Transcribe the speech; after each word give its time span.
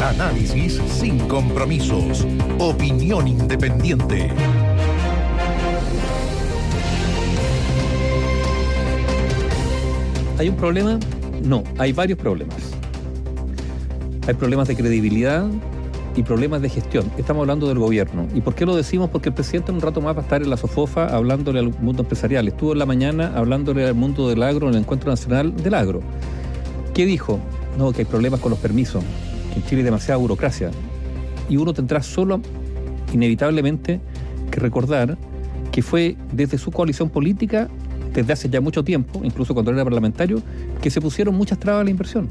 Análisis 0.00 0.80
sin 0.86 1.18
compromisos. 1.26 2.24
Opinión 2.60 3.26
independiente. 3.26 4.30
¿Hay 10.38 10.48
un 10.48 10.54
problema? 10.54 11.00
No, 11.42 11.64
hay 11.78 11.92
varios 11.92 12.16
problemas. 12.16 12.56
Hay 14.28 14.34
problemas 14.34 14.68
de 14.68 14.76
credibilidad 14.76 15.48
y 16.14 16.22
problemas 16.22 16.62
de 16.62 16.68
gestión. 16.68 17.10
Estamos 17.18 17.40
hablando 17.40 17.66
del 17.66 17.80
gobierno. 17.80 18.28
¿Y 18.36 18.40
por 18.40 18.54
qué 18.54 18.64
lo 18.66 18.76
decimos? 18.76 19.10
Porque 19.10 19.30
el 19.30 19.34
presidente 19.34 19.72
en 19.72 19.76
un 19.78 19.82
rato 19.82 20.00
más 20.00 20.14
va 20.14 20.20
a 20.20 20.22
estar 20.22 20.40
en 20.40 20.50
la 20.50 20.56
Sofofa 20.56 21.06
hablándole 21.06 21.58
al 21.58 21.76
mundo 21.80 22.02
empresarial. 22.02 22.46
Estuvo 22.46 22.70
en 22.70 22.78
la 22.78 22.86
mañana 22.86 23.32
hablándole 23.34 23.84
al 23.84 23.94
mundo 23.94 24.28
del 24.28 24.44
agro 24.44 24.68
en 24.68 24.74
el 24.74 24.80
Encuentro 24.80 25.10
Nacional 25.10 25.56
del 25.56 25.74
Agro. 25.74 26.02
¿Qué 26.94 27.04
dijo? 27.04 27.40
No, 27.76 27.90
que 27.92 28.02
hay 28.02 28.04
problemas 28.04 28.38
con 28.38 28.50
los 28.50 28.60
permisos, 28.60 29.04
en 29.56 29.64
Chile 29.64 29.78
hay 29.78 29.84
demasiada 29.84 30.16
burocracia. 30.16 30.70
Y 31.48 31.56
uno 31.56 31.72
tendrá 31.72 32.02
solo, 32.02 32.40
inevitablemente, 33.12 34.00
que 34.50 34.60
recordar 34.60 35.16
que 35.72 35.82
fue 35.82 36.16
desde 36.32 36.58
su 36.58 36.70
coalición 36.70 37.10
política, 37.10 37.68
desde 38.12 38.32
hace 38.32 38.48
ya 38.48 38.60
mucho 38.60 38.84
tiempo, 38.84 39.20
incluso 39.22 39.54
cuando 39.54 39.70
era 39.70 39.84
parlamentario, 39.84 40.42
que 40.80 40.90
se 40.90 41.00
pusieron 41.00 41.34
muchas 41.34 41.58
trabas 41.58 41.82
a 41.82 41.84
la 41.84 41.90
inversión. 41.90 42.28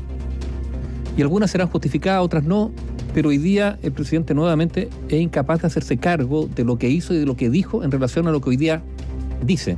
Y 1.18 1.22
algunas 1.22 1.50
serán 1.50 1.68
justificadas, 1.68 2.24
otras 2.24 2.44
no, 2.44 2.72
pero 3.14 3.30
hoy 3.30 3.38
día 3.38 3.80
el 3.82 3.92
presidente 3.92 4.34
nuevamente 4.34 4.90
es 5.10 5.20
incapaz 5.20 5.62
de 5.62 5.68
hacerse 5.68 5.98
cargo 5.98 6.48
de 6.54 6.64
lo 6.64 6.78
que 6.78 6.90
hizo 6.90 7.14
y 7.14 7.18
de 7.18 7.26
lo 7.26 7.36
que 7.36 7.50
dijo 7.50 7.84
en 7.84 7.92
relación 7.92 8.28
a 8.28 8.32
lo 8.32 8.42
que 8.42 8.50
hoy 8.50 8.58
día 8.58 8.84
dice. 9.44 9.78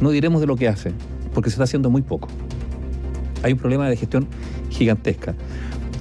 No 0.00 0.10
diremos 0.10 0.40
de 0.40 0.46
lo 0.46 0.56
que 0.56 0.68
hace, 0.68 0.92
porque 1.34 1.50
se 1.50 1.54
está 1.54 1.64
haciendo 1.64 1.90
muy 1.90 2.02
poco. 2.02 2.28
Hay 3.42 3.52
un 3.52 3.58
problema 3.58 3.88
de 3.88 3.96
gestión 3.96 4.26
gigantesca. 4.70 5.34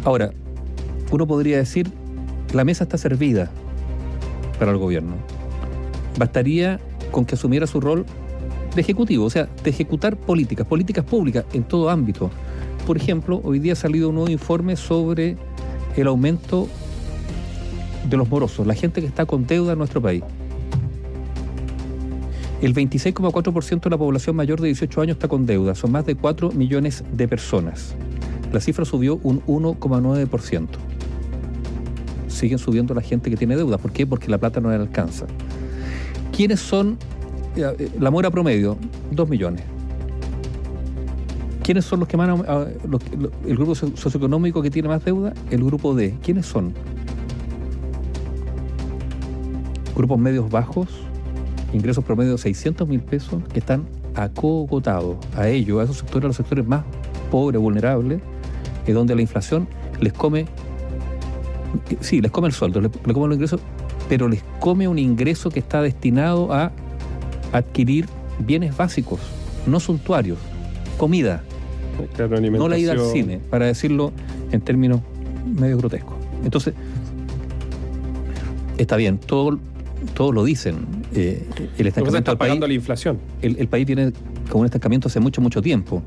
Ahora, 0.04 0.32
uno 1.12 1.28
podría 1.28 1.58
decir, 1.58 1.92
la 2.54 2.64
mesa 2.64 2.84
está 2.84 2.98
servida 2.98 3.52
para 4.58 4.72
el 4.72 4.78
gobierno. 4.78 5.16
Bastaría 6.18 6.80
con 7.12 7.26
que 7.26 7.36
asumiera 7.36 7.68
su 7.68 7.82
rol 7.82 8.06
de 8.76 8.82
ejecutivo, 8.82 9.26
o 9.26 9.30
sea, 9.30 9.50
de 9.64 9.70
ejecutar 9.70 10.16
políticas, 10.18 10.68
políticas 10.68 11.04
públicas 11.04 11.46
en 11.54 11.64
todo 11.64 11.90
ámbito. 11.90 12.30
Por 12.86 12.98
ejemplo, 12.98 13.42
hoy 13.44 13.60
día 13.60 13.74
ha 13.74 13.76
salido 13.76 14.10
un 14.10 14.16
nuevo 14.16 14.30
informe 14.30 14.76
sobre 14.76 15.38
el 15.96 16.08
aumento 16.08 16.68
de 18.10 18.18
los 18.18 18.30
morosos, 18.30 18.66
la 18.66 18.74
gente 18.74 19.02
que 19.02 19.08
está 19.08 19.26
con 19.26 19.46
deuda 19.46 19.74
en 19.74 19.80
nuestro 19.80 20.02
país. 20.02 20.24
El 22.62 22.74
26,4% 22.74 23.84
de 23.84 23.90
la 23.90 23.98
población 23.98 24.36
mayor 24.36 24.60
de 24.60 24.68
18 24.68 25.02
años 25.02 25.16
está 25.16 25.28
con 25.28 25.46
deuda, 25.46 25.76
son 25.76 25.92
más 25.92 26.06
de 26.06 26.16
4 26.16 26.52
millones 26.52 27.04
de 27.14 27.28
personas. 27.28 27.96
La 28.52 28.60
cifra 28.60 28.86
subió 28.86 29.20
un 29.24 29.42
1,9%. 29.46 30.68
Siguen 32.28 32.58
subiendo 32.58 32.94
la 32.94 33.02
gente 33.02 33.30
que 33.30 33.38
tiene 33.38 33.56
deuda. 33.56 33.78
¿Por 33.78 33.92
qué? 33.92 34.08
Porque 34.08 34.30
la 34.30 34.38
plata 34.38 34.60
no 34.60 34.70
le 34.70 34.76
alcanza. 34.76 35.26
¿Quiénes 36.36 36.60
son 36.60 36.98
eh, 37.56 37.92
la 38.00 38.12
mora 38.12 38.32
promedio? 38.32 38.78
2 39.12 39.30
millones. 39.30 39.64
¿Quiénes 41.64 41.86
son 41.86 42.00
los 42.00 42.08
que 42.08 42.18
más, 42.18 42.28
los, 42.28 43.02
el 43.46 43.56
grupo 43.56 43.76
socioeconómico 43.76 44.62
que 44.62 44.72
tiene 44.72 44.88
más 44.88 45.06
deuda? 45.06 45.34
El 45.52 45.64
grupo 45.64 45.94
D. 45.94 46.16
¿Quiénes 46.24 46.48
son? 46.48 46.74
Grupos 49.96 50.18
medios 50.18 50.50
bajos, 50.50 50.88
ingresos 51.72 52.04
promedio 52.04 52.32
de 52.32 52.38
600 52.40 52.88
mil 52.88 53.02
pesos, 53.02 53.44
que 53.54 53.60
están 53.60 53.86
acogotados 54.16 55.18
a 55.36 55.48
ellos, 55.50 55.80
a 55.80 55.84
esos 55.84 55.98
sectores, 55.98 56.24
a 56.26 56.28
los 56.30 56.38
sectores 56.38 56.66
más 56.66 56.84
pobres, 57.30 57.62
vulnerables, 57.62 58.20
es 58.90 58.96
donde 58.96 59.16
la 59.16 59.22
inflación 59.22 59.68
les 60.00 60.14
come, 60.14 60.46
sí, 62.00 62.22
les 62.22 62.32
come 62.32 62.48
el 62.48 62.54
sueldo, 62.54 62.82
les, 62.82 62.92
come 62.92 63.28
los 63.28 63.36
ingresos, 63.36 63.62
pero 64.08 64.28
les 64.28 64.44
come 64.60 64.88
un 64.88 65.00
ingreso 65.00 65.50
que 65.50 65.60
está 65.60 65.82
destinado 65.82 66.54
a 66.54 66.72
adquirir 67.52 68.08
bienes 68.40 68.76
básicos, 68.76 69.20
no 69.68 69.80
suntuarios, 69.80 70.38
comida, 70.98 71.44
no 72.52 72.68
la 72.68 72.78
ida 72.78 72.94
al 72.94 73.02
cine, 73.12 73.40
para 73.50 73.66
decirlo 73.66 74.12
en 74.52 74.62
términos 74.62 75.02
medio 75.46 75.78
grotescos. 75.78 76.16
Entonces, 76.44 76.74
está 78.78 78.96
bien, 78.96 79.18
todo, 79.18 79.60
todos 80.14 80.34
lo 80.34 80.44
dicen. 80.44 80.78
Eh, 81.14 81.46
el 81.78 81.88
estancamiento 81.88 82.32
está 82.32 82.38
pagando 82.38 82.68
la 82.68 82.74
inflación. 82.74 83.20
El, 83.42 83.58
el, 83.58 83.68
país 83.68 83.86
viene 83.86 84.14
con 84.50 84.62
un 84.62 84.66
estancamiento 84.66 85.08
hace 85.08 85.20
mucho, 85.20 85.42
mucho 85.42 85.62
tiempo. 85.62 86.02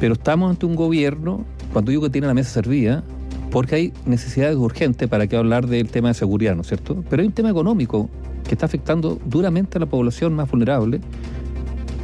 Pero 0.00 0.14
estamos 0.14 0.50
ante 0.50 0.66
un 0.66 0.76
gobierno, 0.76 1.44
cuando 1.74 1.90
digo 1.90 2.04
que 2.04 2.10
tiene 2.10 2.28
la 2.28 2.34
mesa 2.34 2.50
servida, 2.50 3.02
porque 3.50 3.74
hay 3.74 3.92
necesidades 4.06 4.56
urgentes 4.56 5.08
para 5.08 5.26
que 5.26 5.36
hablar 5.36 5.66
del 5.66 5.90
tema 5.90 6.06
de 6.08 6.14
seguridad, 6.14 6.54
¿no 6.54 6.60
es 6.60 6.68
cierto? 6.68 7.02
Pero 7.10 7.20
hay 7.20 7.26
un 7.26 7.34
tema 7.34 7.50
económico 7.50 8.08
que 8.44 8.54
está 8.54 8.66
afectando 8.66 9.18
duramente 9.26 9.78
a 9.78 9.80
la 9.80 9.86
población 9.86 10.34
más 10.34 10.48
vulnerable 10.48 11.00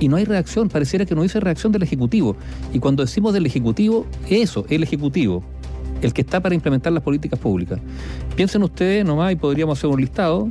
y 0.00 0.08
no 0.08 0.16
hay 0.16 0.24
reacción, 0.24 0.68
pareciera 0.68 1.06
que 1.06 1.14
no 1.14 1.22
dice 1.22 1.38
reacción 1.38 1.70
del 1.70 1.84
Ejecutivo. 1.84 2.34
Y 2.72 2.80
cuando 2.80 3.04
decimos 3.04 3.32
del 3.32 3.46
Ejecutivo, 3.46 4.06
eso, 4.28 4.66
el 4.70 4.82
Ejecutivo, 4.82 5.44
el 6.02 6.12
que 6.12 6.22
está 6.22 6.40
para 6.40 6.56
implementar 6.56 6.92
las 6.92 7.04
políticas 7.04 7.38
públicas. 7.38 7.78
Piensen 8.34 8.64
ustedes 8.64 9.04
nomás 9.04 9.30
y 9.30 9.36
podríamos 9.36 9.78
hacer 9.78 9.88
un 9.88 10.00
listado. 10.00 10.50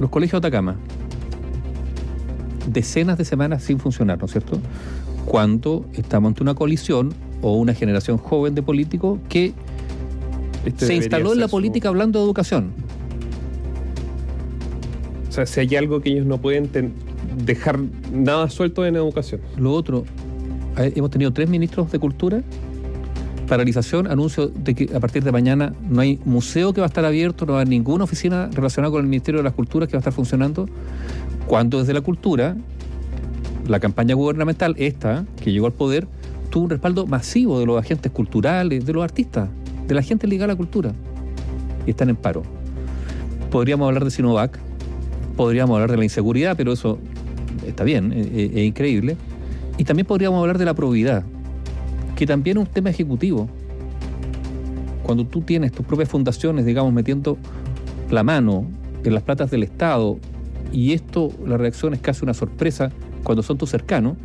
Los 0.00 0.10
colegios 0.10 0.42
de 0.42 0.48
Atacama, 0.48 0.74
decenas 2.66 3.16
de 3.16 3.24
semanas 3.24 3.62
sin 3.62 3.78
funcionar, 3.78 4.18
¿no 4.18 4.24
es 4.24 4.32
cierto? 4.32 4.58
Cuando 5.26 5.86
estamos 5.94 6.30
ante 6.30 6.42
una 6.42 6.54
coalición 6.54 7.14
o 7.42 7.54
una 7.56 7.74
generación 7.74 8.18
joven 8.18 8.54
de 8.54 8.62
políticos 8.62 9.18
que 9.28 9.52
este 10.64 10.86
se 10.86 10.94
instaló 10.94 11.32
en 11.32 11.40
la 11.40 11.48
política 11.48 11.88
hablando 11.88 12.18
de 12.18 12.24
educación. 12.24 12.72
O 15.28 15.32
sea, 15.32 15.46
si 15.46 15.60
hay 15.60 15.76
algo 15.76 16.00
que 16.00 16.10
ellos 16.10 16.26
no 16.26 16.38
pueden 16.38 16.70
dejar 17.44 17.78
nada 18.12 18.48
suelto 18.48 18.86
en 18.86 18.96
educación. 18.96 19.40
Lo 19.56 19.72
otro, 19.72 20.04
hemos 20.76 21.10
tenido 21.10 21.32
tres 21.32 21.48
ministros 21.48 21.90
de 21.92 21.98
cultura, 21.98 22.42
paralización, 23.46 24.06
anuncio 24.06 24.48
de 24.48 24.74
que 24.74 24.96
a 24.96 25.00
partir 25.00 25.22
de 25.22 25.32
mañana 25.32 25.72
no 25.88 26.00
hay 26.00 26.18
museo 26.24 26.72
que 26.72 26.80
va 26.80 26.86
a 26.86 26.88
estar 26.88 27.04
abierto, 27.04 27.46
no 27.46 27.58
hay 27.58 27.66
ninguna 27.66 28.04
oficina 28.04 28.48
relacionada 28.52 28.90
con 28.90 29.02
el 29.02 29.08
Ministerio 29.08 29.40
de 29.40 29.44
las 29.44 29.52
Culturas 29.52 29.88
que 29.88 29.92
va 29.92 29.98
a 29.98 30.00
estar 30.00 30.12
funcionando, 30.12 30.68
cuando 31.46 31.78
desde 31.78 31.92
la 31.92 32.00
cultura, 32.00 32.56
la 33.68 33.78
campaña 33.78 34.14
gubernamental, 34.14 34.74
esta, 34.78 35.24
que 35.42 35.52
llegó 35.52 35.66
al 35.66 35.72
poder, 35.72 36.08
tuvo 36.56 36.64
un 36.64 36.70
respaldo 36.70 37.06
masivo 37.06 37.60
de 37.60 37.66
los 37.66 37.78
agentes 37.78 38.10
culturales, 38.10 38.86
de 38.86 38.92
los 38.94 39.04
artistas, 39.04 39.50
de 39.86 39.94
la 39.94 40.00
gente 40.00 40.26
ligada 40.26 40.46
a 40.46 40.54
la 40.54 40.56
cultura, 40.56 40.94
y 41.86 41.90
están 41.90 42.08
en 42.08 42.16
paro. 42.16 42.44
Podríamos 43.50 43.86
hablar 43.86 44.04
de 44.04 44.10
Sinovac, 44.10 44.58
podríamos 45.36 45.74
hablar 45.74 45.90
de 45.90 45.98
la 45.98 46.04
inseguridad, 46.04 46.56
pero 46.56 46.72
eso 46.72 46.98
está 47.66 47.84
bien, 47.84 48.10
es, 48.10 48.28
es, 48.32 48.64
increíble. 48.64 49.18
Y 49.76 49.84
también 49.84 50.06
podríamos 50.06 50.40
hablar 50.40 50.56
de 50.56 50.64
la 50.64 50.72
probidad, 50.72 51.24
que 52.16 52.24
también 52.24 52.56
es 52.56 52.66
un 52.66 52.72
tema 52.72 52.88
ejecutivo. 52.88 53.50
Cuando 55.02 55.26
tú 55.26 55.42
tienes 55.42 55.72
tus 55.72 55.84
propias 55.84 56.08
fundaciones, 56.08 56.64
digamos, 56.64 56.90
metiendo 56.90 57.36
la 58.08 58.22
mano 58.22 58.64
en 59.04 59.12
las 59.12 59.22
platas 59.22 59.50
del 59.50 59.62
Estado, 59.62 60.16
y 60.72 60.94
esto, 60.94 61.32
la 61.46 61.58
reacción 61.58 61.92
es 61.92 62.00
casi 62.00 62.24
una 62.24 62.32
sorpresa 62.32 62.92
cuando 63.24 63.42
son 63.42 63.58
tus 63.58 63.68
cercanos, 63.68 64.16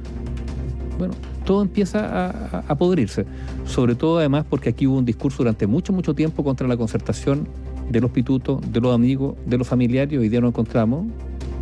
bueno, 0.97 1.13
todo 1.45 1.61
empieza 1.61 2.29
a, 2.29 2.59
a, 2.67 2.75
podrirse. 2.75 3.25
Sobre 3.65 3.95
todo 3.95 4.19
además 4.19 4.45
porque 4.49 4.69
aquí 4.69 4.87
hubo 4.87 4.97
un 4.97 5.05
discurso 5.05 5.37
durante 5.37 5.67
mucho, 5.67 5.93
mucho 5.93 6.13
tiempo 6.13 6.43
contra 6.43 6.67
la 6.67 6.77
concertación 6.77 7.47
de 7.89 7.99
los 7.99 8.11
pitutos, 8.11 8.61
de 8.71 8.79
los 8.79 8.93
amigos, 8.93 9.35
de 9.45 9.57
los 9.57 9.67
familiares. 9.67 10.17
Hoy 10.17 10.29
día 10.29 10.41
nos 10.41 10.49
encontramos 10.49 11.07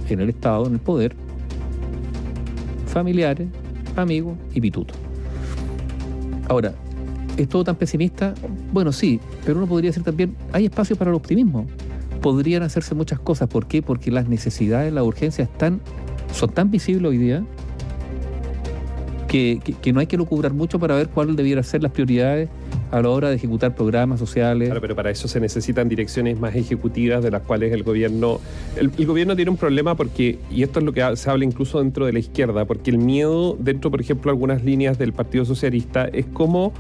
en 0.10 0.20
el 0.20 0.30
Estado, 0.30 0.68
en 0.68 0.74
el 0.74 0.80
poder, 0.80 1.16
familiares, 2.88 3.48
amigos 3.96 4.38
y 4.54 4.62
pitutos. 4.62 4.98
Ahora, 6.48 6.74
¿es 7.38 7.48
todo 7.48 7.64
tan 7.64 7.76
pesimista? 7.76 8.34
Bueno, 8.74 8.92
sí, 8.92 9.20
pero 9.46 9.58
uno 9.58 9.68
podría 9.68 9.90
decir 9.90 10.04
también, 10.04 10.36
hay 10.52 10.66
espacio 10.66 10.96
para 10.96 11.12
el 11.12 11.16
optimismo. 11.16 11.68
Podrían 12.22 12.64
hacerse 12.64 12.96
muchas 12.96 13.20
cosas. 13.20 13.48
¿Por 13.48 13.68
qué? 13.68 13.82
Porque 13.82 14.12
las 14.12 14.28
necesidades, 14.28 14.92
las 14.92 15.06
urgencias 15.06 15.48
están, 15.50 15.80
son 16.34 16.50
tan 16.50 16.70
visibles 16.70 17.10
hoy 17.10 17.18
día 17.18 17.44
que, 19.30 19.62
que, 19.64 19.74
que 19.74 19.94
no 19.94 20.00
hay 20.00 20.08
que 20.08 20.18
lucubrar 20.18 20.54
mucho 20.54 20.80
para 20.80 20.96
ver 20.96 21.08
cuáles 21.08 21.36
debieran 21.36 21.64
ser 21.64 21.84
las 21.84 21.92
prioridades 21.92 22.50
a 22.92 23.02
la 23.02 23.10
hora 23.10 23.30
de 23.30 23.36
ejecutar 23.36 23.76
programas 23.76 24.20
sociales. 24.20 24.70
Claro, 24.70 24.82
pero 24.82 24.96
para 24.96 25.12
eso 25.12 25.28
se 25.28 25.40
necesitan 25.40 25.88
direcciones 25.88 26.40
más 26.40 26.56
ejecutivas 26.56 27.24
de 27.24 27.32
las 27.32 27.44
cuales 27.44 27.72
el 27.72 27.84
gobierno... 27.84 28.40
El, 28.76 28.90
gobierno 29.06 29.36
tiene 29.36 29.52
un 29.52 29.58
problema 29.58 29.96
porque, 29.96 30.40
y 30.50 30.64
esto 30.64 30.80
es 30.80 30.86
lo 30.86 30.92
que 30.92 31.16
se 31.16 31.30
habla 31.30 31.46
incluso 31.46 31.80
dentro 31.80 32.06
de 32.06 32.14
la 32.14 32.20
izquierda, 32.20 32.66
porque 32.66 32.90
el 32.90 32.98
miedo 32.98 33.56
dentro, 33.60 33.92
por 33.92 34.02
ejemplo, 34.02 34.32
algunas 34.32 34.64
líneas 34.64 34.98
del 34.98 35.14
Partido 35.14 35.46
Socialista 35.46 36.06
es 36.06 36.26
como 36.26 36.74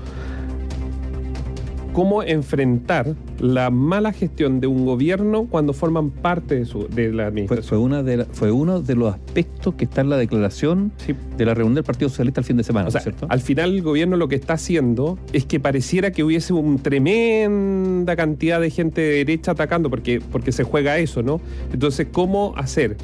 cómo 2.00 2.24
enfrentar 2.24 3.14
la 3.42 3.70
mala 3.70 4.14
gestión 4.14 4.62
de 4.62 4.68
un 4.68 4.86
gobierno 4.86 5.48
cuando 5.50 5.74
forman 5.74 6.12
parte 6.12 6.56
de, 6.56 6.64
su, 6.66 6.88
de 6.88 7.10
la 7.12 7.24
Fue, 7.24 7.26
administración. 7.26 7.68
fue 7.68 7.78
una 7.78 8.04
de 8.04 8.16
la- 8.18 8.26
fue 8.32 8.52
uno 8.52 8.80
de 8.80 8.96
los 8.96 9.14
aspectos 9.14 9.74
que 9.76 9.84
está 9.84 10.00
en 10.00 10.10
la 10.10 10.16
declaración 10.16 10.94
Sí. 10.96 11.14
de 11.36 11.44
la 11.46 11.54
reunión 11.56 11.76
del 11.76 11.84
Partido 11.84 12.08
Socialista 12.08 12.40
el 12.40 12.46
fin 12.46 12.56
de 12.56 12.64
semana, 12.64 12.88
O 12.88 12.92
sea, 12.92 13.02
¿cierto? 13.02 13.26
al 13.30 13.42
final 13.42 13.74
el 13.76 13.82
gobierno 13.82 14.16
lo 14.16 14.30
que 14.30 14.36
está 14.36 14.54
haciendo 14.54 15.20
es 15.34 15.44
que 15.44 15.60
pareciera 15.60 16.12
que 16.12 16.24
hubiese 16.24 16.54
una 16.54 16.78
tremenda 16.82 18.16
cantidad 18.16 18.62
de 18.62 18.70
gente 18.70 19.02
de 19.02 19.10
derecha 19.26 19.52
atacando, 19.52 19.90
porque, 19.90 20.22
porque 20.32 20.54
se 20.54 20.64
juega 20.64 20.98
eso, 21.00 21.22
¿no? 21.22 21.42
Entonces, 21.74 22.08
¿cómo 22.10 22.54
hacer 22.56 22.96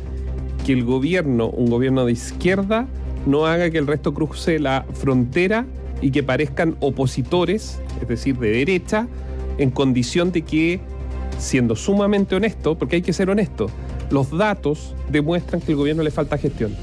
que 0.65 0.71
el 0.71 0.85
gobierno, 0.85 1.49
un 1.49 1.69
gobierno 1.69 2.05
de 2.05 2.13
izquierda, 2.13 2.87
no 3.27 3.45
haga 3.45 3.69
que 3.69 3.77
el 3.77 3.87
resto 3.87 4.13
cruce 4.13 4.57
la 4.57 4.85
frontera 4.93 5.65
y 6.01 6.11
que 6.11 6.23
parezcan 6.23 6.75
opositores, 6.81 7.79
es 8.05 8.09
decir, 8.09 8.37
de 8.37 8.51
derecha, 8.51 9.07
en 9.57 9.71
condición 9.71 10.31
de 10.31 10.43
que, 10.43 10.79
siendo 11.37 11.75
sumamente 11.75 12.35
honesto, 12.35 12.77
porque 12.77 12.97
hay 12.97 13.01
que 13.01 13.13
ser 13.13 13.29
honesto, 13.29 13.67
los 14.11 14.29
datos 14.31 14.95
demuestran 15.11 15.61
que 15.61 15.71
al 15.71 15.77
gobierno 15.77 16.03
le 16.03 16.11
falta 16.11 16.37
gestión. 16.37 16.73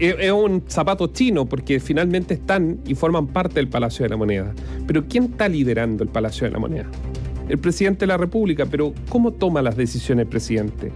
Es 0.00 0.32
un 0.32 0.64
zapato 0.66 1.06
chino 1.08 1.46
porque 1.46 1.78
finalmente 1.78 2.34
están 2.34 2.80
y 2.86 2.96
forman 2.96 3.28
parte 3.28 3.54
del 3.54 3.68
Palacio 3.68 4.02
de 4.04 4.08
la 4.08 4.16
Moneda. 4.16 4.52
Pero 4.86 5.04
¿quién 5.06 5.24
está 5.24 5.48
liderando 5.48 6.02
el 6.02 6.08
Palacio 6.08 6.44
de 6.46 6.52
la 6.52 6.58
Moneda? 6.58 6.86
El 7.48 7.58
presidente 7.58 8.00
de 8.00 8.08
la 8.08 8.16
República, 8.16 8.66
pero 8.66 8.92
¿cómo 9.08 9.32
toma 9.32 9.62
las 9.62 9.76
decisiones 9.76 10.24
el 10.24 10.28
presidente? 10.28 10.90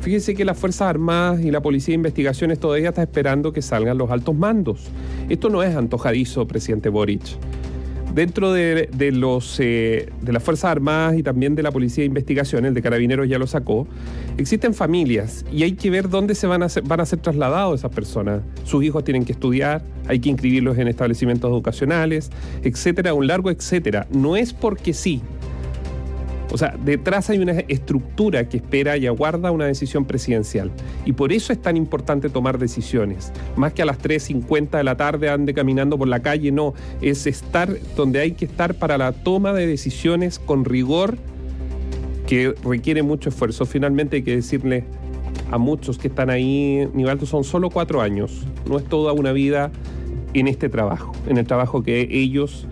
Fíjese 0.00 0.34
que 0.34 0.44
las 0.44 0.56
Fuerzas 0.56 0.88
Armadas 0.88 1.40
y 1.40 1.50
la 1.50 1.60
Policía 1.60 1.92
de 1.92 1.96
Investigaciones 1.96 2.60
todavía 2.60 2.90
está 2.90 3.02
esperando 3.02 3.52
que 3.52 3.62
salgan 3.62 3.98
los 3.98 4.10
altos 4.10 4.34
mandos. 4.34 4.90
Esto 5.28 5.50
no 5.50 5.62
es 5.62 5.76
antojadizo, 5.76 6.46
presidente 6.48 6.88
Boric. 6.88 7.22
Dentro 8.14 8.52
de, 8.52 8.88
los, 9.12 9.60
eh, 9.60 10.10
de 10.22 10.32
las 10.32 10.42
Fuerzas 10.42 10.70
Armadas 10.70 11.18
y 11.18 11.22
también 11.22 11.54
de 11.54 11.62
la 11.62 11.70
Policía 11.70 12.02
de 12.02 12.06
Investigación, 12.06 12.64
el 12.64 12.72
de 12.72 12.80
Carabineros 12.80 13.28
ya 13.28 13.38
lo 13.38 13.46
sacó, 13.46 13.86
existen 14.38 14.72
familias 14.72 15.44
y 15.52 15.62
hay 15.62 15.72
que 15.72 15.90
ver 15.90 16.08
dónde 16.08 16.34
se 16.34 16.46
van 16.46 16.62
a 16.62 16.68
ser, 16.70 16.82
van 16.82 17.00
a 17.00 17.06
ser 17.06 17.18
trasladados 17.20 17.80
esas 17.80 17.92
personas. 17.92 18.40
Sus 18.64 18.82
hijos 18.82 19.04
tienen 19.04 19.26
que 19.26 19.32
estudiar, 19.32 19.82
hay 20.06 20.18
que 20.18 20.30
inscribirlos 20.30 20.78
en 20.78 20.88
establecimientos 20.88 21.50
educacionales, 21.50 22.30
etcétera, 22.64 23.12
un 23.12 23.26
largo 23.26 23.50
etcétera. 23.50 24.08
No 24.10 24.34
es 24.34 24.54
porque 24.54 24.94
sí. 24.94 25.20
O 26.50 26.56
sea, 26.56 26.74
detrás 26.82 27.28
hay 27.30 27.38
una 27.38 27.52
estructura 27.52 28.48
que 28.48 28.56
espera 28.56 28.96
y 28.96 29.06
aguarda 29.06 29.50
una 29.50 29.66
decisión 29.66 30.06
presidencial. 30.06 30.70
Y 31.04 31.12
por 31.12 31.32
eso 31.32 31.52
es 31.52 31.60
tan 31.60 31.76
importante 31.76 32.30
tomar 32.30 32.58
decisiones. 32.58 33.32
Más 33.56 33.74
que 33.74 33.82
a 33.82 33.84
las 33.84 33.98
3.50 33.98 34.78
de 34.78 34.84
la 34.84 34.96
tarde 34.96 35.28
ande 35.28 35.52
caminando 35.52 35.98
por 35.98 36.08
la 36.08 36.20
calle, 36.20 36.50
no. 36.50 36.74
Es 37.02 37.26
estar 37.26 37.68
donde 37.96 38.20
hay 38.20 38.32
que 38.32 38.46
estar 38.46 38.74
para 38.74 38.96
la 38.96 39.12
toma 39.12 39.52
de 39.52 39.66
decisiones 39.66 40.38
con 40.38 40.64
rigor 40.64 41.18
que 42.26 42.54
requiere 42.64 43.02
mucho 43.02 43.28
esfuerzo. 43.28 43.66
Finalmente 43.66 44.16
hay 44.16 44.22
que 44.22 44.36
decirle 44.36 44.84
a 45.50 45.58
muchos 45.58 45.98
que 45.98 46.08
están 46.08 46.30
ahí, 46.30 46.88
Nivaldo, 46.92 47.26
son 47.26 47.44
solo 47.44 47.70
cuatro 47.70 48.00
años. 48.00 48.46
No 48.68 48.78
es 48.78 48.84
toda 48.84 49.12
una 49.12 49.32
vida 49.32 49.70
en 50.34 50.48
este 50.48 50.68
trabajo, 50.68 51.12
en 51.26 51.38
el 51.38 51.46
trabajo 51.46 51.82
que 51.82 52.06
ellos, 52.10 52.66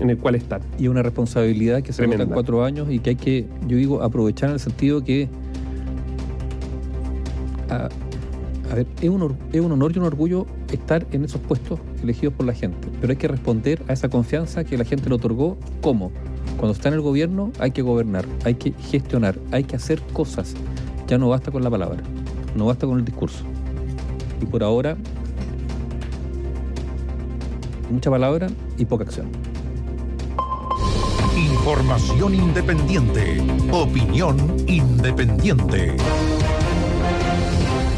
en 0.00 0.10
el 0.10 0.18
cual 0.18 0.34
están. 0.34 0.60
y 0.78 0.88
una 0.88 1.02
responsabilidad 1.02 1.82
que 1.82 1.92
se 1.92 1.98
Tremenda. 1.98 2.24
en 2.24 2.30
cuatro 2.30 2.64
años 2.64 2.88
y 2.90 2.98
que 2.98 3.10
hay 3.10 3.16
que, 3.16 3.46
yo 3.66 3.76
digo, 3.76 4.02
aprovechar 4.02 4.50
en 4.50 4.54
el 4.54 4.60
sentido 4.60 5.02
que 5.04 5.28
a, 7.70 7.88
a 8.70 8.74
ver, 8.74 8.86
es 9.00 9.08
un, 9.08 9.36
es 9.52 9.60
un 9.60 9.72
honor 9.72 9.92
y 9.94 9.98
un 9.98 10.04
orgullo 10.04 10.46
estar 10.72 11.06
en 11.12 11.24
esos 11.24 11.40
puestos 11.40 11.78
elegidos 12.02 12.34
por 12.34 12.46
la 12.46 12.52
gente, 12.52 12.88
pero 13.00 13.12
hay 13.12 13.16
que 13.16 13.28
responder 13.28 13.82
a 13.88 13.92
esa 13.92 14.08
confianza 14.08 14.64
que 14.64 14.76
la 14.76 14.84
gente 14.84 15.08
le 15.08 15.14
otorgó. 15.14 15.56
¿Cómo? 15.80 16.10
Cuando 16.56 16.72
está 16.72 16.88
en 16.88 16.94
el 16.94 17.00
gobierno 17.00 17.52
hay 17.58 17.70
que 17.70 17.82
gobernar, 17.82 18.24
hay 18.44 18.54
que 18.54 18.72
gestionar, 18.72 19.38
hay 19.52 19.64
que 19.64 19.76
hacer 19.76 20.00
cosas. 20.12 20.54
Ya 21.06 21.18
no 21.18 21.28
basta 21.28 21.50
con 21.50 21.62
la 21.62 21.70
palabra, 21.70 22.02
no 22.56 22.66
basta 22.66 22.86
con 22.86 22.98
el 22.98 23.04
discurso. 23.04 23.44
Y 24.40 24.46
por 24.46 24.62
ahora, 24.64 24.96
mucha 27.90 28.10
palabra 28.10 28.48
y 28.78 28.84
poca 28.84 29.04
acción. 29.04 29.26
Información 31.36 32.34
independiente. 32.34 33.38
Opinión 33.70 34.38
independiente. 34.66 35.94